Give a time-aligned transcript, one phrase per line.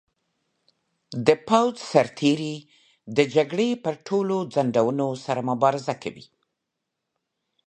[1.27, 2.55] د پوځ سرتیري
[3.17, 6.25] د جګړې پر ټولو ځنډونو سره مبارزه کوي.